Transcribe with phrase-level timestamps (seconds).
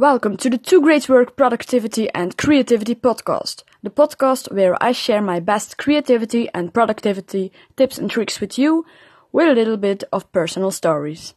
[0.00, 5.20] Welcome to the Two Great Work Productivity and Creativity podcast, the podcast where I share
[5.20, 8.86] my best creativity and productivity tips and tricks with you
[9.30, 11.34] with a little bit of personal stories.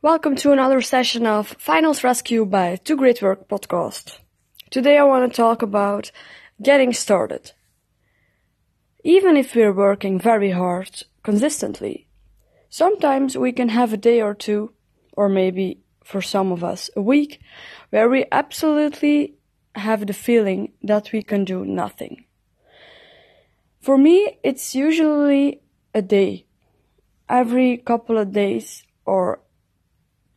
[0.00, 4.20] Welcome to another session of Finals Rescue by Two Great Work podcast.
[4.70, 6.12] Today I want to talk about
[6.62, 7.50] getting started.
[9.02, 12.05] Even if we're working very hard consistently,
[12.76, 14.70] sometimes we can have a day or two,
[15.12, 17.40] or maybe for some of us a week,
[17.88, 19.34] where we absolutely
[19.74, 22.26] have the feeling that we can do nothing.
[23.80, 25.62] For me, it's usually
[25.94, 26.44] a day.
[27.30, 29.40] Every couple of days or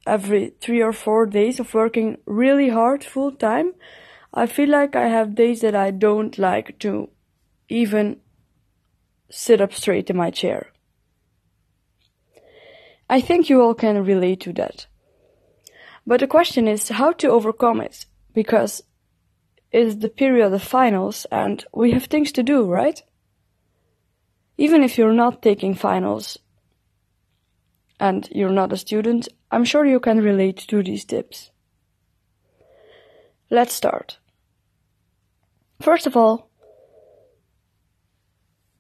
[0.08, 3.74] every three or four days of working really hard full time,
[4.34, 7.10] I feel like I have days that I don't like to
[7.68, 8.22] even
[9.30, 10.72] sit up straight in my chair.
[13.10, 14.86] I think you all can relate to that.
[16.06, 18.84] But the question is how to overcome it, because
[19.72, 23.02] it's the period of finals and we have things to do, right?
[24.58, 26.38] Even if you're not taking finals
[28.00, 31.52] and you're not a student, I'm sure you can relate to these tips.
[33.50, 34.20] Let's start.
[35.82, 36.50] First of all,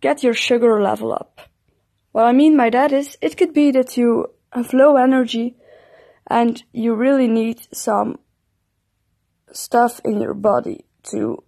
[0.01, 1.48] get your sugar level up.
[2.19, 5.55] What I mean by that is, it could be that you have low energy
[6.27, 8.19] and you really need some
[9.53, 11.41] stuff in your body to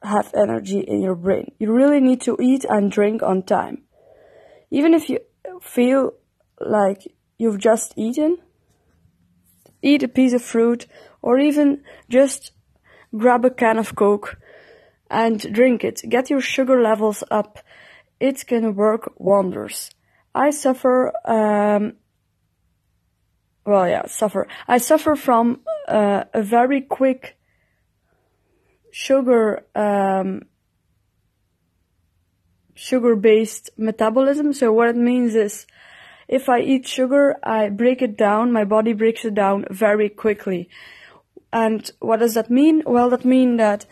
[0.00, 1.50] have energy in your brain.
[1.58, 3.82] You really need to eat and drink on time.
[4.70, 5.18] Even if you
[5.60, 6.12] feel
[6.60, 7.02] like
[7.36, 8.38] you've just eaten,
[9.82, 10.86] eat a piece of fruit
[11.22, 12.52] or even just
[13.16, 14.38] grab a can of Coke
[15.10, 16.02] and drink it.
[16.08, 17.58] Get your sugar levels up.
[18.20, 19.90] It can work wonders.
[20.34, 21.94] I suffer, um,
[23.64, 24.46] well, yeah, suffer.
[24.66, 27.38] I suffer from uh, a very quick
[28.90, 30.42] sugar, um,
[32.74, 34.52] sugar-based metabolism.
[34.52, 35.66] So what it means is,
[36.26, 38.52] if I eat sugar, I break it down.
[38.52, 40.68] My body breaks it down very quickly.
[41.52, 42.82] And what does that mean?
[42.84, 43.86] Well, that means that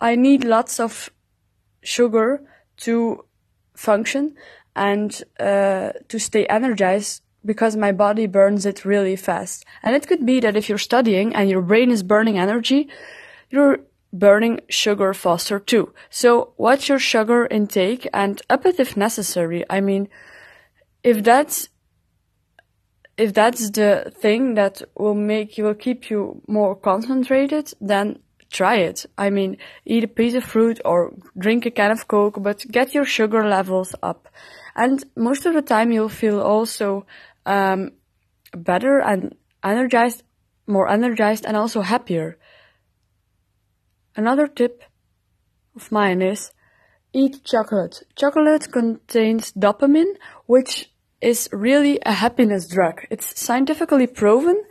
[0.00, 1.10] I need lots of
[1.82, 2.42] sugar
[2.78, 3.25] to
[3.76, 4.34] function
[4.74, 9.64] and uh, to stay energized because my body burns it really fast.
[9.82, 12.88] And it could be that if you're studying and your brain is burning energy,
[13.50, 13.78] you're
[14.12, 15.92] burning sugar faster too.
[16.10, 19.64] So watch your sugar intake and up it if necessary.
[19.70, 20.08] I mean,
[21.02, 21.68] if that's
[23.16, 28.18] if that's the thing that will make you will keep you more concentrated, then
[28.56, 29.06] try it.
[29.18, 32.94] I mean, eat a piece of fruit or drink a can of Coke, but get
[32.94, 34.28] your sugar levels up.
[34.74, 37.06] And most of the time you'll feel also
[37.44, 37.92] um,
[38.52, 40.22] better and energized,
[40.66, 42.38] more energized and also happier.
[44.16, 44.82] Another tip
[45.74, 46.50] of mine is
[47.12, 48.02] eat chocolate.
[48.16, 50.14] Chocolate contains dopamine,
[50.46, 50.90] which
[51.20, 53.06] is really a happiness drug.
[53.10, 54.62] It's scientifically proven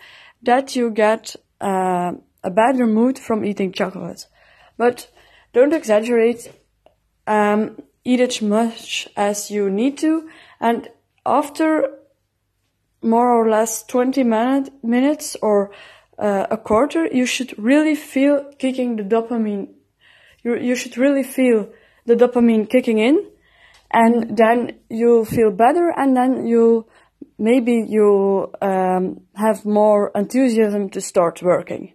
[0.44, 2.13] that you get uh,
[2.45, 4.28] a better mood from eating chocolate.
[4.78, 5.09] But
[5.53, 6.51] don't exaggerate.
[7.28, 10.29] Um, eat as much as you need to,
[10.59, 10.88] and
[11.25, 11.89] after
[13.01, 15.72] more or less 20 minute, minutes or
[16.19, 19.69] uh, a quarter, you should really feel kicking the dopamine.
[20.44, 21.69] You, you should really feel
[22.06, 23.25] the dopamine kicking in
[23.91, 26.88] and then you'll feel better and then you'll
[27.38, 31.94] maybe you'll um, have more enthusiasm to start working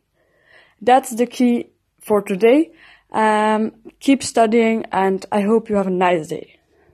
[0.80, 1.70] that's the key
[2.00, 2.72] for today.
[3.12, 6.59] Um, keep studying and i hope you have a nice day